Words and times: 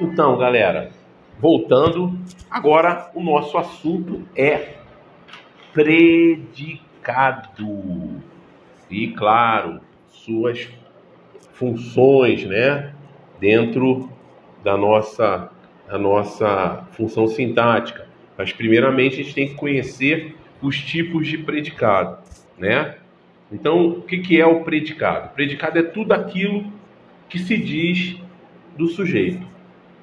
Então, 0.00 0.38
galera, 0.38 0.90
voltando, 1.38 2.18
agora 2.50 3.10
o 3.14 3.22
nosso 3.22 3.58
assunto 3.58 4.26
é 4.34 4.76
predicado. 5.74 6.72
E 8.90 9.08
claro, 9.08 9.82
suas 10.08 10.68
funções, 11.52 12.46
né, 12.46 12.94
dentro 13.38 14.10
da 14.64 14.74
nossa 14.76 15.50
da 15.86 15.98
nossa 15.98 16.86
função 16.92 17.26
sintática. 17.26 18.08
Mas 18.38 18.52
primeiramente 18.52 19.20
a 19.20 19.24
gente 19.24 19.34
tem 19.34 19.48
que 19.48 19.54
conhecer 19.54 20.34
os 20.62 20.78
tipos 20.78 21.26
de 21.26 21.36
predicado, 21.36 22.22
né? 22.56 22.96
Então, 23.52 23.88
o 23.88 24.02
que, 24.02 24.18
que 24.18 24.40
é 24.40 24.46
o 24.46 24.62
predicado? 24.62 25.26
O 25.26 25.30
predicado 25.30 25.78
é 25.78 25.82
tudo 25.82 26.12
aquilo 26.12 26.72
que 27.28 27.40
se 27.40 27.58
diz 27.58 28.16
do 28.78 28.86
sujeito. 28.86 29.44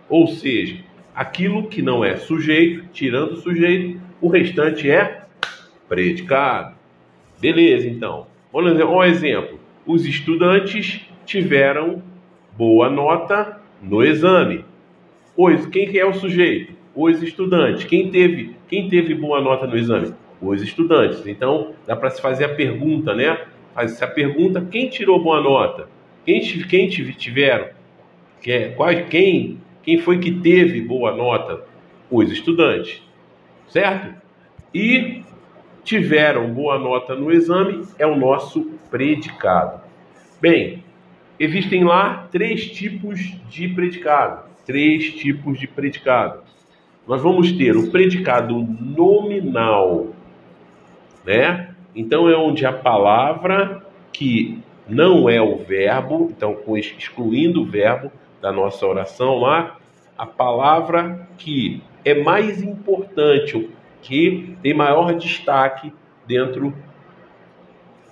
Ou 0.10 0.28
seja, 0.28 0.78
aquilo 1.14 1.68
que 1.68 1.82
não 1.82 2.04
é 2.04 2.16
sujeito, 2.16 2.86
tirando 2.94 3.34
o 3.34 3.38
sujeito, 3.38 4.00
o 4.22 4.28
restante 4.28 4.90
é 4.90 5.22
predicado. 5.88 6.76
Beleza, 7.40 7.88
então. 7.88 8.28
Um 8.54 9.04
exemplo: 9.04 9.60
os 9.86 10.06
estudantes 10.06 11.02
tiveram 11.26 12.02
boa 12.58 12.90
nota 12.90 13.60
no 13.82 14.04
exame. 14.04 14.64
Pois 15.36 15.66
quem 15.68 15.96
é 15.98 16.06
o 16.06 16.14
sujeito? 16.14 16.74
Os 16.96 17.22
estudantes. 17.22 17.84
Quem 17.84 18.10
teve, 18.10 18.56
quem 18.68 18.90
teve 18.90 19.14
boa 19.14 19.40
nota 19.40 19.68
no 19.68 19.78
exame? 19.78 20.14
Os 20.42 20.62
estudantes. 20.62 21.26
Então, 21.28 21.74
dá 21.86 21.96
para 21.96 22.10
se 22.10 22.22
fazer 22.22 22.46
a 22.46 22.56
pergunta, 22.56 23.14
né? 23.14 23.46
Faz 23.76 24.02
a 24.02 24.08
pergunta: 24.08 24.66
quem 24.72 24.90
tirou 24.90 25.22
boa 25.22 25.42
nota? 25.42 25.88
Quem, 26.26 26.42
quem 26.42 26.90
tiveram? 26.90 27.68
Quem, 28.42 28.74
quem 29.10 29.58
foi 29.96 30.18
que 30.20 30.32
teve 30.32 30.82
boa 30.82 31.16
nota? 31.16 31.64
Os 32.10 32.32
estudantes, 32.32 33.02
certo? 33.70 34.14
E 34.74 35.24
tiveram 35.84 36.54
boa 36.54 36.78
nota 36.78 37.16
no 37.16 37.32
exame 37.32 37.86
é 37.98 38.06
o 38.06 38.18
nosso 38.18 38.70
predicado. 38.90 39.82
Bem, 40.42 40.84
existem 41.40 41.86
lá 41.86 42.28
três 42.30 42.70
tipos 42.70 43.20
de 43.50 43.70
predicado. 43.70 44.48
Três 44.66 45.14
tipos 45.14 45.58
de 45.58 45.66
predicado. 45.66 46.42
Nós 47.08 47.22
vamos 47.22 47.54
ter 47.54 47.78
o 47.78 47.90
predicado 47.90 48.68
nominal, 48.82 50.08
né? 51.26 51.74
Então 51.96 52.30
é 52.30 52.36
onde 52.36 52.66
a 52.66 52.74
palavra 52.74 53.82
que 54.12 54.62
não 54.90 55.30
é 55.30 55.42
o 55.42 55.58
verbo, 55.58 56.34
então 56.36 56.58
excluindo 56.76 57.62
o 57.62 57.66
verbo 57.66 58.12
da 58.42 58.52
nossa 58.52 58.86
oração 58.86 59.40
lá, 59.40 59.77
a 60.18 60.26
palavra 60.26 61.28
que 61.38 61.82
é 62.04 62.16
mais 62.16 62.62
importante, 62.62 63.70
que 64.02 64.58
tem 64.62 64.74
maior 64.74 65.14
destaque 65.14 65.94
dentro 66.26 66.74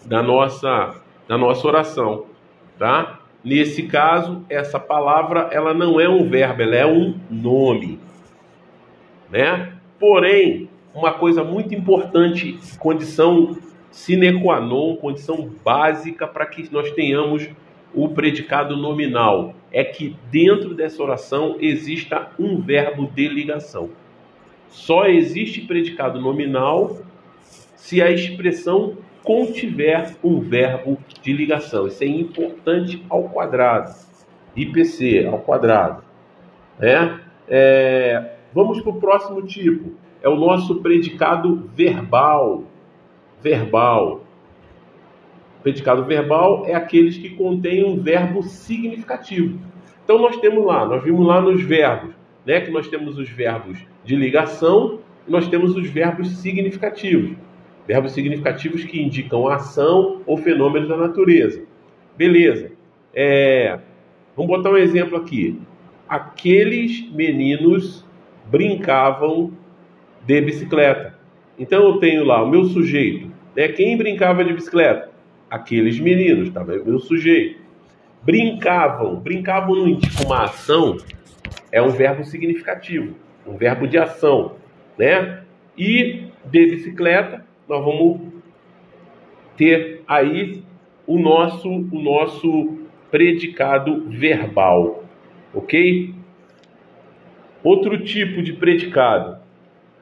da 0.06 0.22
nossa 0.22 1.02
da 1.28 1.38
nossa 1.38 1.68
oração, 1.68 2.26
tá? 2.78 3.20
Nesse 3.44 3.84
caso, 3.84 4.46
essa 4.48 4.80
palavra 4.80 5.50
ela 5.52 5.74
não 5.74 6.00
é 6.00 6.08
um 6.08 6.30
verbo, 6.30 6.62
ela 6.62 6.76
é 6.76 6.86
um 6.86 7.20
nome, 7.30 8.00
né? 9.30 9.74
Porém, 10.00 10.70
uma 10.94 11.14
coisa 11.14 11.44
muito 11.44 11.74
importante, 11.74 12.60
condição 12.80 13.58
sine 13.90 14.42
qua 14.42 14.60
non, 14.60 14.96
condição 14.98 15.50
básica 15.64 16.28
para 16.28 16.46
que 16.46 16.72
nós 16.72 16.92
tenhamos 16.92 17.50
o 17.96 18.10
predicado 18.10 18.76
nominal, 18.76 19.54
é 19.72 19.84
que 19.84 20.16
dentro 20.30 20.74
dessa 20.74 21.02
oração 21.02 21.58
exista 21.60 22.30
um 22.38 22.60
verbo 22.60 23.08
de 23.08 23.28
ligação. 23.28 23.90
Só 24.70 25.06
existe 25.06 25.62
predicado 25.62 26.20
nominal 26.20 26.98
se 27.76 28.02
a 28.02 28.12
expressão 28.12 28.98
contiver 29.24 30.16
um 30.24 30.40
verbo 30.40 30.98
de 31.22 31.34
ligação. 31.34 31.88
Isso 31.88 32.04
é 32.04 32.08
importante 32.08 33.04
ao 33.10 33.24
quadrado. 33.24 33.94
IPC 34.56 35.26
ao 35.26 35.40
quadrado. 35.40 36.04
É? 36.80 37.20
é 37.48 38.32
vamos 38.54 38.82
para 38.82 38.92
o 38.92 39.00
próximo 39.00 39.42
tipo. 39.42 39.94
É 40.22 40.30
o 40.30 40.36
nosso 40.36 40.76
predicado 40.82 41.70
verbal. 41.76 42.64
Verbal. 43.42 44.25
Predicado 45.66 46.06
verbal 46.06 46.64
é 46.68 46.76
aqueles 46.76 47.18
que 47.18 47.32
contêm 47.32 47.84
um 47.84 48.00
verbo 48.00 48.44
significativo. 48.44 49.60
Então 50.04 50.20
nós 50.20 50.38
temos 50.38 50.64
lá, 50.64 50.86
nós 50.86 51.04
vimos 51.04 51.26
lá 51.26 51.42
nos 51.42 51.60
verbos 51.64 52.14
né, 52.46 52.62
que 52.62 52.70
nós 52.70 52.88
temos 52.88 53.18
os 53.18 53.28
verbos 53.28 53.80
de 54.04 54.16
ligação 54.16 55.00
e 55.28 55.32
nós 55.32 55.48
temos 55.48 55.76
os 55.76 55.90
verbos 55.90 56.38
significativos. 56.38 57.36
Verbos 57.88 58.12
significativos 58.12 58.84
que 58.84 59.02
indicam 59.02 59.48
ação 59.48 60.22
ou 60.28 60.38
fenômenos 60.38 60.88
da 60.88 60.98
natureza. 60.98 61.64
Beleza. 62.16 62.72
É, 63.12 63.80
vamos 64.38 64.56
botar 64.56 64.70
um 64.70 64.78
exemplo 64.78 65.18
aqui. 65.18 65.60
Aqueles 66.08 67.12
meninos 67.12 68.06
brincavam 68.52 69.52
de 70.28 70.42
bicicleta. 70.42 71.18
Então 71.58 71.84
eu 71.86 71.98
tenho 71.98 72.24
lá 72.24 72.44
o 72.44 72.52
meu 72.52 72.66
sujeito. 72.66 73.32
Né? 73.56 73.68
Quem 73.70 73.98
brincava 73.98 74.46
de 74.46 74.54
bicicleta? 74.54 75.15
Aqueles 75.56 76.00
meninos, 76.00 76.50
tá? 76.50 76.64
O 76.64 76.66
meu 76.66 77.00
sujeito. 77.00 77.60
Brincavam. 78.24 79.16
Brincavam 79.16 79.76
não 79.76 79.88
indica 79.88 80.24
uma 80.24 80.44
ação 80.44 80.98
é 81.76 81.82
um 81.82 81.90
verbo 81.90 82.24
significativo, 82.24 83.16
um 83.46 83.58
verbo 83.58 83.86
de 83.86 83.98
ação, 83.98 84.56
né? 84.98 85.44
E 85.78 86.28
de 86.46 86.68
bicicleta, 86.68 87.46
nós 87.68 87.84
vamos 87.84 88.22
ter 89.58 90.02
aí 90.08 90.64
o 91.06 91.20
nosso 91.20 91.68
o 91.70 92.00
nosso 92.02 92.78
predicado 93.12 94.10
verbal, 94.10 95.04
OK? 95.54 96.16
Outro 97.62 98.02
tipo 98.04 98.42
de 98.42 98.54
predicado, 98.54 99.38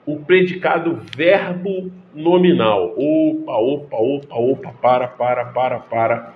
o 0.06 0.20
predicado 0.20 1.02
verbo 1.16 1.92
nominal. 2.14 2.94
Opa, 2.98 3.54
opa, 3.54 3.98
opa, 3.98 4.36
opa, 4.36 4.74
para, 4.82 5.08
para, 5.08 5.46
para, 5.46 5.80
para. 5.80 6.34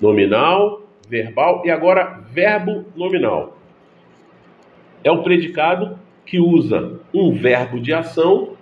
Nominal, 0.00 0.82
verbal 1.08 1.62
e 1.64 1.70
agora 1.70 2.20
verbo 2.32 2.84
nominal 2.94 3.56
é 5.06 5.10
o 5.10 5.22
predicado 5.22 5.96
que 6.24 6.40
usa 6.40 6.98
um 7.14 7.32
verbo 7.32 7.78
de 7.78 7.94
ação 7.94 8.56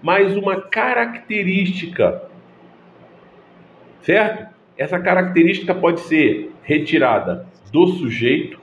mais 0.00 0.36
uma 0.36 0.60
característica. 0.60 2.22
Certo? 4.02 4.54
Essa 4.78 5.00
característica 5.00 5.74
pode 5.74 5.98
ser 6.02 6.52
retirada 6.62 7.44
do 7.72 7.88
sujeito, 7.88 8.60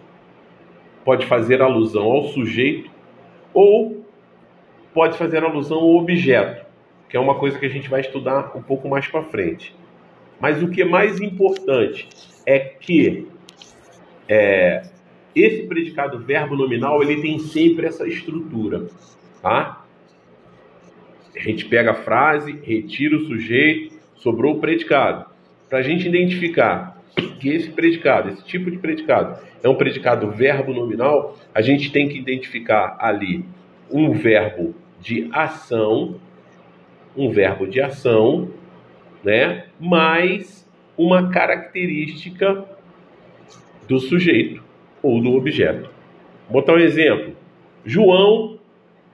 pode 1.04 1.26
fazer 1.26 1.62
alusão 1.62 2.06
ao 2.06 2.30
sujeito, 2.30 2.90
ou 3.54 4.06
pode 4.98 5.16
fazer 5.16 5.44
alusão 5.44 5.78
ao 5.78 5.96
objeto, 5.96 6.66
que 7.08 7.16
é 7.16 7.20
uma 7.20 7.36
coisa 7.36 7.60
que 7.60 7.68
a 7.68 7.70
gente 7.70 7.88
vai 7.88 8.02
estudar 8.02 8.52
um 8.56 8.64
pouco 8.64 8.90
mais 8.90 9.06
para 9.06 9.22
frente. 9.22 9.76
Mas 10.40 10.64
o 10.64 10.70
que 10.72 10.82
é 10.82 10.86
mais 10.86 11.22
importante 11.22 12.10
é 12.48 12.58
que 12.58 13.28
é, 14.28 14.82
esse 15.36 15.68
predicado 15.68 16.18
verbo 16.18 16.56
nominal, 16.56 17.04
ele 17.04 17.22
tem 17.22 17.38
sempre 17.38 17.86
essa 17.86 18.08
estrutura, 18.08 18.88
tá? 19.40 19.86
A 21.36 21.40
gente 21.42 21.66
pega 21.66 21.92
a 21.92 21.94
frase, 21.94 22.60
retira 22.64 23.18
o 23.18 23.28
sujeito, 23.28 23.94
sobrou 24.16 24.56
o 24.56 24.60
predicado. 24.60 25.28
Para 25.70 25.78
a 25.78 25.84
gente 25.84 26.08
identificar 26.08 27.00
que 27.40 27.50
esse 27.50 27.70
predicado, 27.70 28.30
esse 28.30 28.44
tipo 28.44 28.72
de 28.72 28.80
predicado, 28.80 29.40
é 29.62 29.70
um 29.70 29.76
predicado 29.76 30.32
verbo 30.32 30.74
nominal, 30.74 31.38
a 31.54 31.62
gente 31.62 31.92
tem 31.92 32.10
que 32.10 32.18
identificar 32.18 32.98
ali 33.00 33.46
um 33.92 34.12
verbo 34.14 34.74
de 35.00 35.30
ação, 35.32 36.20
um 37.16 37.30
verbo 37.30 37.68
de 37.68 37.82
ação, 37.82 38.50
né? 39.24 39.68
Mais 39.80 40.68
uma 40.98 41.30
característica 41.30 42.66
do 43.88 44.00
sujeito 44.00 44.64
ou 45.02 45.22
do 45.22 45.34
objeto. 45.34 45.90
Vou 46.50 46.62
botar 46.62 46.74
um 46.74 46.80
exemplo. 46.80 47.36
João 47.86 48.60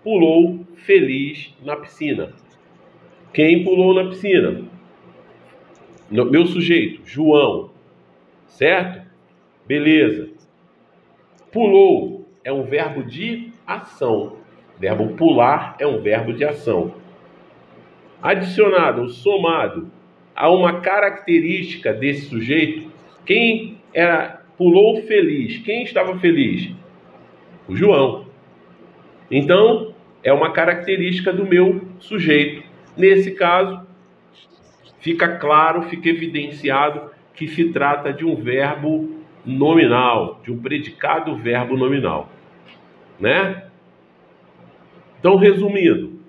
pulou 0.04 0.66
feliz 0.76 1.54
na 1.64 1.76
piscina. 1.76 2.34
Quem 3.34 3.64
pulou 3.64 3.94
na 3.94 4.10
piscina? 4.10 4.64
Meu 6.10 6.46
sujeito, 6.46 7.02
João. 7.06 7.72
Certo? 8.48 9.02
Beleza. 9.66 10.30
Pulou 11.52 12.28
é 12.44 12.52
um 12.52 12.64
verbo 12.64 13.04
de 13.04 13.52
ação. 13.66 14.38
Verbo 14.84 15.16
pular 15.16 15.78
é 15.80 15.88
um 15.88 16.02
verbo 16.02 16.34
de 16.34 16.44
ação. 16.44 16.94
Adicionado, 18.22 19.08
somado 19.08 19.90
a 20.36 20.50
uma 20.50 20.82
característica 20.82 21.94
desse 21.94 22.26
sujeito, 22.26 22.92
quem 23.26 23.78
era 23.94 24.42
pulou 24.58 25.02
feliz. 25.04 25.60
Quem 25.60 25.84
estava 25.84 26.20
feliz? 26.20 26.70
O 27.66 27.78
João. 27.78 28.26
Então, 29.32 29.96
é 30.22 30.34
uma 30.34 30.52
característica 30.52 31.32
do 31.32 31.46
meu 31.46 31.88
sujeito. 32.00 32.64
Nesse 32.98 33.32
caso, 33.32 33.88
fica 35.00 35.38
claro, 35.38 35.84
fica 35.84 36.10
evidenciado 36.10 37.10
que 37.34 37.48
se 37.48 37.72
trata 37.72 38.12
de 38.12 38.26
um 38.26 38.36
verbo 38.36 39.16
nominal, 39.46 40.42
de 40.44 40.52
um 40.52 40.62
predicado 40.62 41.38
verbo 41.38 41.78
nominal, 41.78 42.30
né? 43.18 43.64
Então, 45.24 45.38
resumindo, 45.38 46.20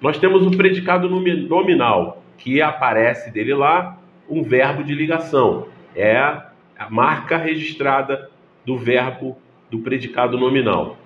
nós 0.00 0.16
temos 0.16 0.42
um 0.42 0.52
predicado 0.52 1.06
nominal 1.06 2.22
que 2.38 2.62
aparece 2.62 3.30
dele 3.30 3.52
lá, 3.52 3.98
um 4.26 4.42
verbo 4.42 4.82
de 4.82 4.94
ligação. 4.94 5.68
É 5.94 6.16
a 6.16 6.88
marca 6.88 7.36
registrada 7.36 8.30
do 8.64 8.78
verbo 8.78 9.36
do 9.70 9.80
predicado 9.80 10.38
nominal. 10.38 10.96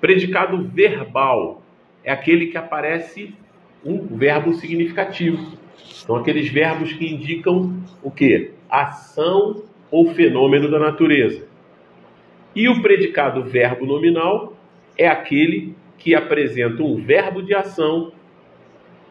Predicado 0.00 0.66
verbal 0.66 1.60
é 2.02 2.10
aquele 2.10 2.46
que 2.46 2.56
aparece 2.56 3.34
um 3.84 4.16
verbo 4.16 4.54
significativo. 4.54 5.58
São 5.76 6.16
aqueles 6.16 6.48
verbos 6.48 6.90
que 6.94 7.06
indicam 7.06 7.82
o 8.02 8.10
que? 8.10 8.52
Ação 8.70 9.62
ou 9.90 10.14
fenômeno 10.14 10.70
da 10.70 10.78
natureza. 10.78 11.46
E 12.56 12.66
o 12.66 12.80
predicado 12.80 13.44
verbo 13.44 13.84
nominal 13.84 14.54
é 14.96 15.06
aquele 15.06 15.81
que 16.02 16.16
apresenta 16.16 16.82
um 16.82 16.96
verbo 16.96 17.40
de 17.42 17.54
ação, 17.54 18.12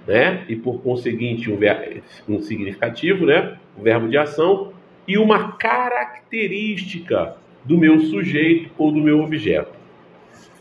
né? 0.05 0.43
E 0.49 0.57
por 0.57 0.81
conseguinte 0.81 1.49
um, 1.49 1.55
ver... 1.55 2.03
um 2.27 2.39
significativo, 2.41 3.25
né? 3.25 3.57
Um 3.77 3.81
verbo 3.81 4.09
de 4.09 4.17
ação 4.17 4.73
e 5.07 5.17
uma 5.17 5.53
característica 5.53 7.37
do 7.63 7.77
meu 7.77 8.01
sujeito 8.01 8.71
ou 8.77 8.91
do 8.91 8.99
meu 8.99 9.21
objeto. 9.21 9.71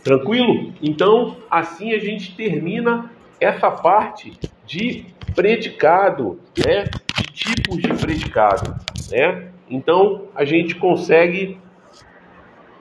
Tranquilo? 0.05 0.73
Então, 0.81 1.37
assim 1.50 1.93
a 1.94 1.99
gente 1.99 2.37
termina 2.37 3.11
essa 3.41 3.71
parte 3.71 4.32
de 4.65 5.06
predicado, 5.35 6.38
né? 6.56 6.85
De 7.17 7.25
tipos 7.32 7.79
de 7.79 7.93
predicado, 7.93 8.77
né? 9.11 9.50
Então, 9.69 10.29
a 10.35 10.44
gente 10.44 10.77
consegue, 10.77 11.59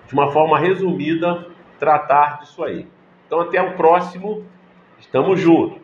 de 0.08 0.14
uma 0.14 0.32
forma 0.32 0.60
resumida, 0.60 1.48
tratar 1.80 2.42
disso 2.42 2.64
aí. 2.64 2.86
Então, 3.30 3.42
até 3.42 3.62
o 3.62 3.78
próximo. 3.78 4.44
Estamos 5.00 5.40
juntos. 5.40 5.80